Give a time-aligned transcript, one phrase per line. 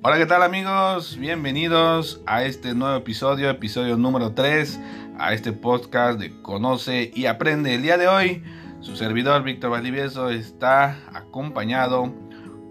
[0.00, 1.16] Hola, ¿qué tal amigos?
[1.18, 4.78] Bienvenidos a este nuevo episodio, episodio número 3,
[5.18, 7.74] a este podcast de Conoce y Aprende.
[7.74, 8.44] El día de hoy,
[8.80, 12.14] su servidor Víctor Valdivieso está acompañado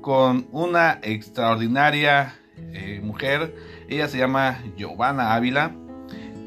[0.00, 3.54] con una extraordinaria eh, mujer.
[3.88, 5.76] Ella se llama Giovanna Ávila.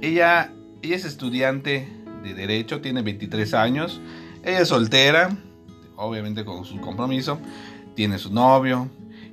[0.02, 0.52] Ella,
[0.82, 1.88] ella es estudiante
[2.22, 4.02] de Derecho, tiene 23 años.
[4.44, 5.38] Ella es soltera,
[5.96, 7.40] obviamente con su compromiso.
[7.96, 8.90] Tiene su novio.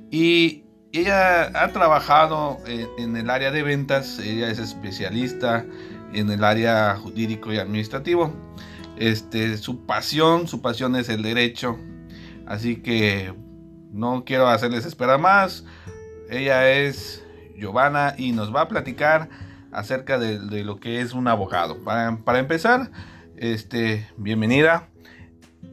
[0.09, 0.62] Y
[0.93, 5.65] ella ha trabajado en, el área de ventas, ella es especialista
[6.13, 8.31] en el área jurídico y administrativo.
[8.97, 11.79] Este, su pasión, su pasión es el derecho.
[12.45, 13.33] Así que
[13.91, 15.65] no quiero hacerles esperar más.
[16.29, 17.23] Ella es
[17.57, 19.29] Giovanna y nos va a platicar
[19.71, 21.83] acerca de, lo que es un abogado.
[21.83, 22.91] Para, para, empezar,
[23.35, 24.89] este, bienvenida.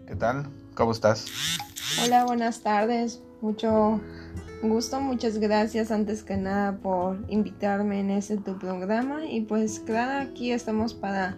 [0.09, 0.49] ¿Qué tal?
[0.75, 1.27] ¿Cómo estás?
[2.03, 3.21] Hola, buenas tardes.
[3.41, 4.01] Mucho
[4.63, 9.25] gusto, muchas gracias antes que nada por invitarme en este tu programa.
[9.25, 11.37] Y pues claro, aquí estamos para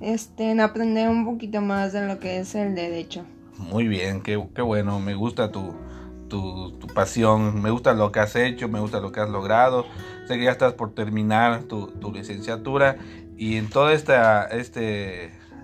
[0.00, 3.24] este, aprender un poquito más de lo que es el derecho.
[3.58, 5.74] Muy bien, qué, bueno, me gusta tu,
[6.28, 9.86] tu, pasión, me gusta lo que has hecho, me gusta lo que has logrado,
[10.28, 12.96] sé que ya estás por terminar tu, licenciatura.
[13.36, 14.14] Y en todo este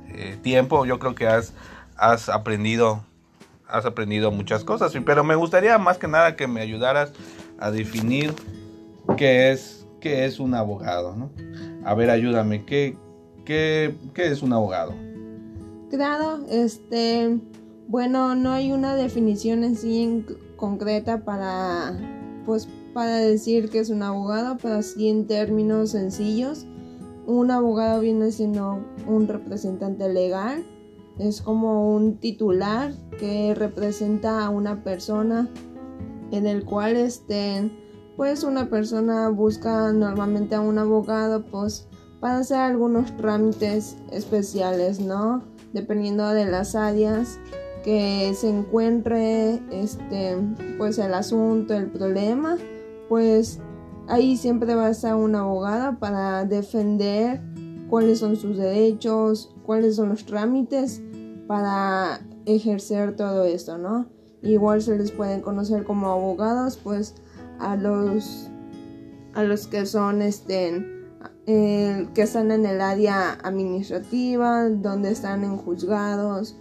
[0.09, 1.55] eh, tiempo yo creo que has,
[1.97, 3.05] has aprendido
[3.69, 7.13] has aprendido muchas cosas, pero me gustaría más que nada que me ayudaras
[7.59, 8.33] a definir
[9.17, 11.31] qué es, qué es un abogado, ¿no?
[11.85, 12.97] A ver, ayúdame, ¿qué,
[13.45, 14.95] qué, qué es un abogado?
[15.91, 17.39] Claro, este,
[17.89, 20.27] bueno, no hay una definición en sí en
[20.57, 21.99] concreta para,
[22.47, 26.67] pues, para decir que es un abogado, pero sí en términos sencillos.
[27.27, 30.65] Un abogado viene siendo un representante legal
[31.19, 35.49] es como un titular que representa a una persona
[36.31, 37.73] en el cual estén
[38.17, 41.89] pues una persona busca normalmente a un abogado pues
[42.21, 45.43] para hacer algunos trámites especiales no
[45.73, 47.39] dependiendo de las áreas
[47.85, 50.37] que se encuentre este
[50.79, 52.57] pues el asunto el problema
[53.09, 53.61] pues
[54.09, 57.41] ahí siempre va a estar un abogado para defender
[57.89, 61.03] cuáles son sus derechos, cuáles son los trámites
[61.47, 64.07] para ejercer todo esto, ¿no?
[64.43, 67.15] Igual se les pueden conocer como abogados, pues
[67.59, 68.49] a los
[69.35, 71.03] a los que son este
[71.47, 76.57] que están en el área administrativa, donde están en juzgados,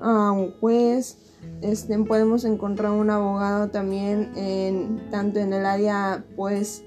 [0.00, 1.18] a un juez.
[1.62, 6.84] Este, podemos encontrar un abogado también en tanto en el área pues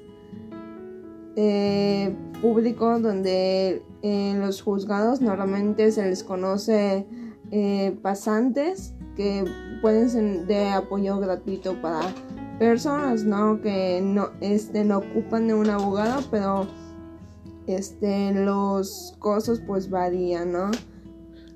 [1.36, 7.06] eh, público donde en los juzgados normalmente se les conoce
[7.52, 9.46] eh, pasantes que
[9.82, 12.02] pueden ser de apoyo gratuito para
[12.60, 13.62] personas ¿no?
[13.62, 16.68] que no, este, no ocupan de un abogado pero
[17.68, 20.72] este, los costos pues varían ¿no?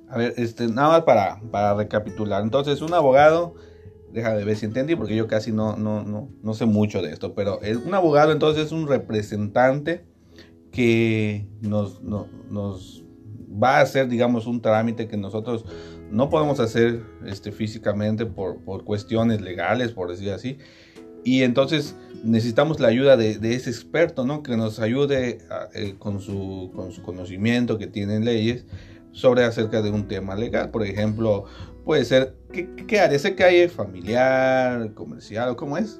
[0.09, 2.43] A ver, este, nada más para, para recapitular.
[2.43, 3.55] Entonces, un abogado
[4.15, 7.35] déjame ver si entendí, porque yo casi no, no, no, no sé mucho de esto,
[7.35, 10.05] pero un abogado entonces es un representante
[10.71, 13.03] que nos, nos
[13.61, 15.65] va a hacer, digamos, un trámite que nosotros
[16.11, 20.59] no podemos hacer este, físicamente por, por cuestiones legales, por decir así.
[21.25, 24.43] Y entonces necesitamos la ayuda de, de ese experto, ¿no?
[24.43, 25.39] Que nos ayude
[25.73, 28.65] eh, con, su, con su conocimiento que tiene en leyes
[29.11, 30.69] sobre acerca de un tema legal.
[30.69, 31.45] Por ejemplo,
[31.85, 33.17] puede ser, ¿qué, qué área?
[33.17, 35.99] ¿Sé que hay familiar, comercial o cómo es?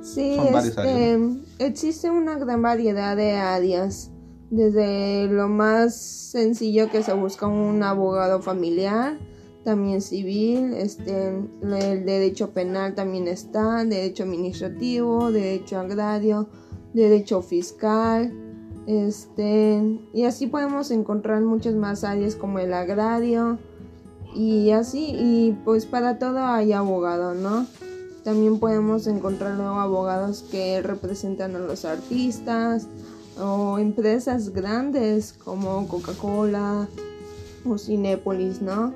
[0.00, 1.18] Sí, este,
[1.58, 4.10] existe una gran variedad de áreas.
[4.50, 9.18] Desde lo más sencillo que se busca un abogado familiar,
[9.62, 16.48] también civil, este, el derecho penal también está, derecho administrativo, derecho agrario,
[16.94, 18.32] derecho fiscal,
[18.86, 23.58] este, y así podemos encontrar muchas más áreas como el agrario
[24.38, 27.66] y así, y pues para todo hay abogado, ¿no?
[28.22, 32.86] También podemos encontrar luego abogados que representan a los artistas
[33.40, 36.86] o empresas grandes como Coca-Cola
[37.68, 38.94] o Cinépolis, ¿no?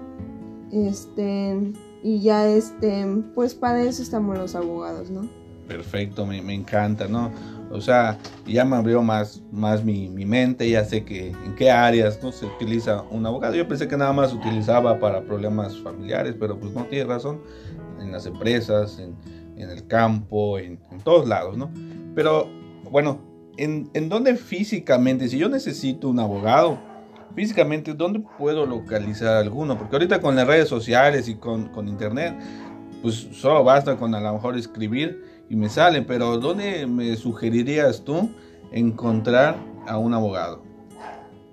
[0.71, 1.73] Este,
[2.05, 3.05] y ya este,
[3.35, 5.29] pues para eso estamos los abogados, ¿no?
[5.67, 7.33] Perfecto, me, me encanta, ¿no?
[7.73, 11.71] O sea, ya me abrió más, más mi, mi, mente, ya sé que en qué
[11.71, 13.55] áreas no se utiliza un abogado.
[13.55, 17.41] Yo pensé que nada más se utilizaba para problemas familiares, pero pues no tiene razón.
[17.99, 19.17] En las empresas, en,
[19.57, 21.71] en el campo, en, en, todos lados, ¿no?
[22.15, 22.47] Pero
[22.91, 23.21] bueno,
[23.57, 26.79] ¿en, ¿en dónde físicamente, si yo necesito un abogado,
[27.35, 29.79] físicamente, ¿dónde puedo localizar alguno?
[29.79, 32.35] Porque ahorita con las redes sociales y con, con internet,
[33.01, 38.05] pues solo basta con a lo mejor escribir y me sale, pero ¿dónde me sugerirías
[38.05, 38.31] tú
[38.71, 40.63] encontrar a un abogado?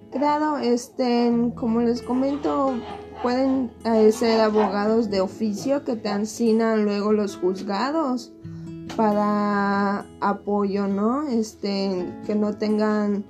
[0.10, 2.76] Claro, este, como les comento,
[3.22, 8.32] pueden eh, ser abogados de oficio que te asignan luego los juzgados
[8.96, 11.28] para apoyo, ¿no?
[11.28, 13.26] Este, que no tengan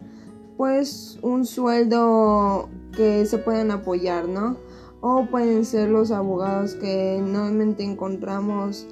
[0.56, 4.56] pues un sueldo que se puedan apoyar, ¿no?
[5.02, 8.86] O pueden ser los abogados que normalmente encontramos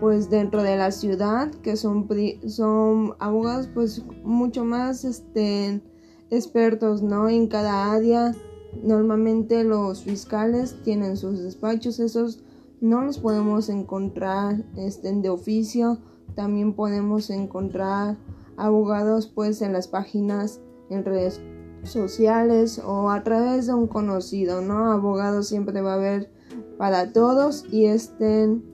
[0.00, 2.08] pues dentro de la ciudad, que son,
[2.46, 5.82] son abogados pues mucho más este,
[6.30, 7.28] expertos, ¿no?
[7.28, 8.34] En cada área.
[8.82, 12.42] Normalmente los fiscales tienen sus despachos, esos
[12.80, 15.98] no los podemos encontrar este, de oficio.
[16.34, 18.16] También podemos encontrar
[18.56, 21.40] abogados pues en las páginas en redes
[21.82, 24.92] sociales o a través de un conocido, ¿no?
[24.92, 26.30] Abogados siempre va a haber
[26.78, 28.64] para todos y estén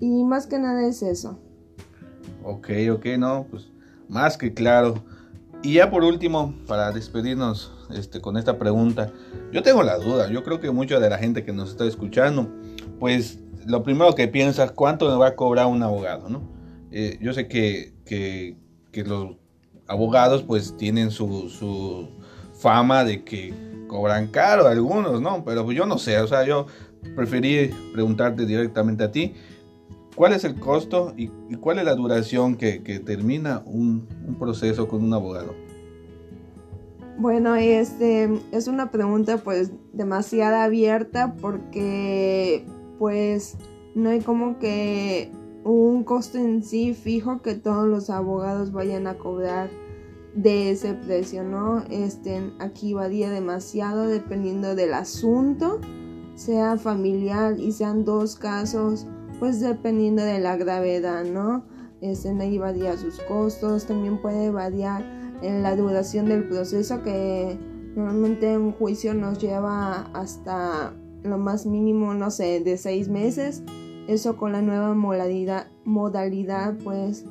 [0.00, 1.38] y más que nada es eso.
[2.42, 3.68] Ok, ok, no, pues
[4.08, 4.94] más que claro.
[5.62, 9.12] Y ya por último, para despedirnos este, con esta pregunta,
[9.52, 12.48] yo tengo la duda, yo creo que mucha de la gente que nos está escuchando,
[12.98, 16.42] pues lo primero que piensa es cuánto me va a cobrar un abogado, ¿no?
[16.90, 18.56] Eh, yo sé que, que,
[19.04, 19.36] los
[19.86, 22.08] abogados pues tienen su, su,
[22.54, 23.54] fama de que
[23.86, 25.44] cobran caro algunos, ¿no?
[25.44, 26.66] Pero pues yo no sé, o sea, yo
[27.16, 29.34] preferí preguntarte directamente a ti,
[30.14, 35.04] ¿cuál es el costo y, cuál es la duración que, termina un, un, proceso con
[35.04, 35.54] un abogado?
[37.18, 42.64] Bueno, este es una pregunta pues demasiado abierta porque
[42.98, 43.56] pues
[43.94, 45.30] no hay como que
[45.64, 49.68] un costo en sí fijo que todos los abogados vayan a cobrar
[50.34, 51.84] de ese precio, ¿no?
[51.90, 55.80] Este, aquí varía demasiado dependiendo del asunto,
[56.34, 59.06] sea familiar y sean dos casos,
[59.40, 61.64] pues dependiendo de la gravedad, ¿no?
[62.00, 65.04] Este, ahí varía sus costos, también puede variar
[65.42, 67.58] en la duración del proceso que
[67.96, 70.94] normalmente un juicio nos lleva hasta
[71.24, 73.64] lo más mínimo, no sé, de seis meses
[74.10, 77.24] eso con la nueva modalidad, modalidad pues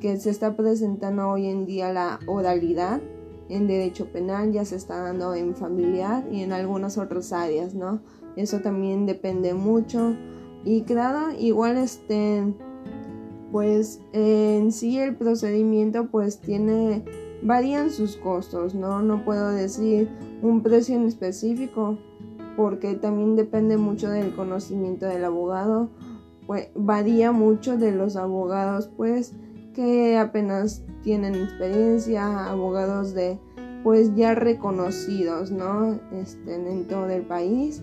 [0.00, 3.00] que se está presentando hoy en día la oralidad
[3.48, 8.02] en derecho penal ya se está dando en familiar y en algunas otras áreas, ¿no?
[8.36, 10.14] Eso también depende mucho
[10.64, 12.44] y claro, igual este
[13.52, 17.04] pues en sí el procedimiento pues tiene
[17.42, 19.02] varían sus costos, ¿no?
[19.02, 20.08] No puedo decir
[20.42, 21.98] un precio en específico
[22.56, 25.88] porque también depende mucho del conocimiento del abogado
[26.46, 29.34] pues, varía mucho de los abogados pues
[29.72, 33.38] que apenas tienen experiencia, abogados de
[33.84, 35.98] pues ya reconocidos, ¿no?
[36.12, 37.82] Este, en todo el país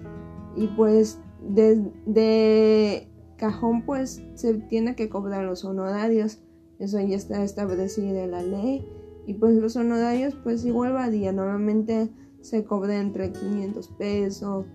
[0.56, 3.08] y pues de,
[3.38, 6.40] cajón pues se tiene que cobrar los honorarios,
[6.80, 8.88] eso ya está establecido en la ley
[9.28, 12.10] y pues los honorarios pues igual varía, normalmente
[12.42, 14.66] se cobra entre 500 pesos,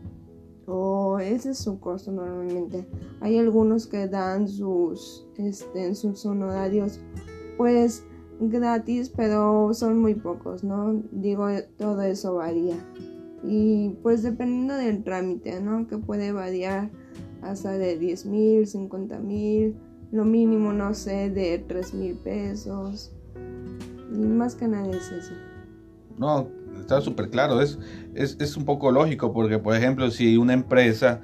[0.66, 2.86] o ese es su costo normalmente.
[3.20, 7.00] Hay algunos que dan sus, este, sus honorarios
[7.56, 8.04] pues
[8.40, 11.02] gratis, pero son muy pocos, ¿no?
[11.12, 11.46] Digo,
[11.76, 12.76] todo eso varía.
[13.44, 15.86] Y pues dependiendo del trámite, ¿no?
[15.88, 16.90] Que puede variar
[17.42, 19.74] hasta de 10 mil, 50 mil,
[20.12, 23.12] lo mínimo, no sé, de 3 mil pesos.
[24.14, 25.32] Y más que nada es eso.
[26.18, 27.60] No, está súper claro.
[27.60, 27.78] Es,
[28.14, 31.22] es, un poco lógico porque, por ejemplo, si una empresa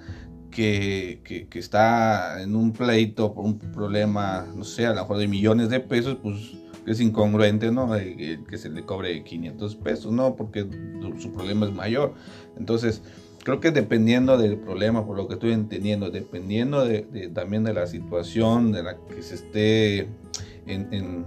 [0.51, 5.69] que, está en un pleito por un problema, no sé, a lo mejor de millones
[5.69, 6.58] de pesos, pues
[6.93, 7.91] es incongruente, ¿no?
[7.93, 10.37] Que, se le cobre 500 pesos, ¿no?
[10.37, 10.67] Porque
[11.19, 12.15] su problema es mayor.
[12.57, 13.03] Entonces,
[13.45, 17.03] creo que dependiendo del problema, por lo que estoy entendiendo, dependiendo de,
[17.35, 20.01] también de la situación de la que se esté
[20.67, 21.25] en, en,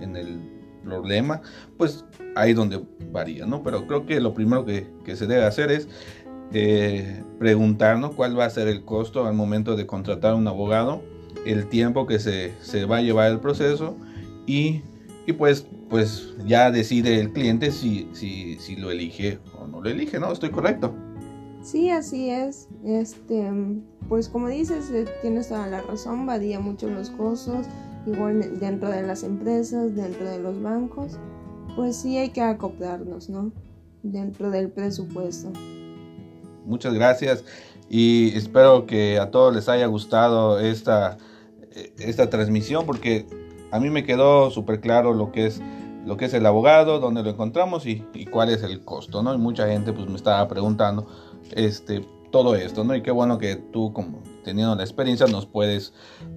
[0.00, 1.42] en el problema,
[1.76, 3.62] pues ahí donde varía, ¿no?
[3.62, 4.86] Pero creo que lo primero que,
[5.16, 5.88] se debe hacer es
[6.52, 11.02] eh, preguntarnos cuál va a ser el costo al momento de contratar un abogado,
[11.46, 13.96] el tiempo que se, va a llevar el proceso
[14.46, 14.82] y,
[15.32, 20.18] pues, pues ya decide el cliente si, si, si lo elige o no lo elige,
[20.18, 20.32] ¿no?
[20.32, 20.94] ¿Estoy correcto?
[21.62, 22.68] Sí, así es.
[22.84, 23.50] Este,
[24.08, 27.66] pues como dices, eh, tienes toda la razón, varía mucho los costos
[28.06, 31.18] igual dentro de las empresas, dentro de los bancos,
[31.76, 33.52] pues sí hay que acoplarnos, ¿no?
[34.02, 35.52] Dentro del presupuesto.
[36.64, 37.44] Muchas gracias
[37.88, 41.18] y espero que a todos les haya gustado esta,
[41.98, 43.26] esta transmisión porque
[43.70, 45.62] a mí me quedó súper claro lo que es
[46.08, 49.34] lo que es el abogado, dónde lo encontramos y, cuál es el costo, ¿no?
[49.34, 51.06] Y mucha gente pues me estaba preguntando
[51.52, 52.94] este, todo esto, ¿no?
[52.94, 55.92] Y qué bueno que tú como teniendo la experiencia nos puedes,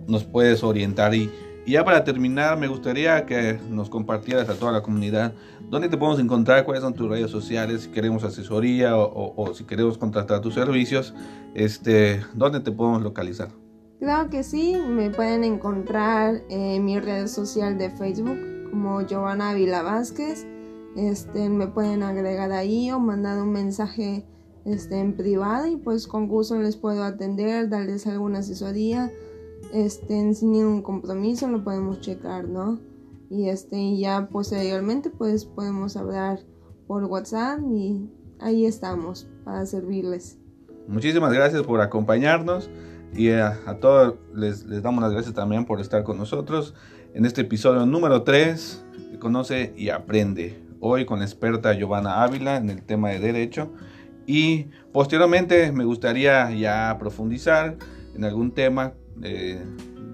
[0.07, 1.31] nos puedes orientar y,
[1.65, 5.31] ya para terminar, me gustaría que nos compartieras a toda la comunidad
[5.69, 9.97] dónde te podemos encontrar, cuáles son tus redes sociales, si queremos asesoría o, si queremos
[9.97, 11.13] contratar tus servicios,
[11.53, 13.60] este, dónde te podemos localizar.
[14.01, 19.83] Claro que sí, me pueden encontrar en mi red social de Facebook como Giovanna Vila
[19.83, 20.47] Vázquez.
[20.95, 24.25] Este, me pueden agregar ahí o mandar un mensaje
[24.65, 29.11] este, en privado y pues con gusto les puedo atender, darles alguna asesoría
[29.71, 32.79] este, sin ningún compromiso, lo podemos checar, ¿no?
[33.29, 36.39] Y este, ya posteriormente pues podemos hablar
[36.87, 40.39] por WhatsApp y ahí estamos para servirles.
[40.87, 42.67] Muchísimas gracias por acompañarnos
[43.13, 46.73] y a, todos les, les, damos las gracias también por estar con nosotros
[47.13, 50.63] en este episodio número 3 que conoce y aprende.
[50.79, 53.71] Hoy con la experta Giovanna Ávila en el tema de derecho
[54.25, 57.77] y posteriormente me gustaría ya profundizar
[58.15, 59.63] en algún tema eh,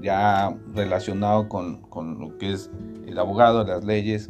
[0.02, 2.70] ya relacionado con, con, lo que es
[3.06, 4.30] el abogado, las leyes.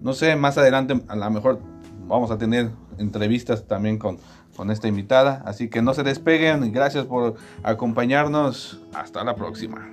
[0.00, 1.60] No sé, más adelante a lo mejor
[2.06, 4.18] vamos a tener entrevistas también con,
[4.58, 5.40] con esta invitada.
[5.46, 6.72] Así que no se despeguen.
[6.72, 8.80] Gracias por acompañarnos.
[8.92, 9.88] Hasta la próxima.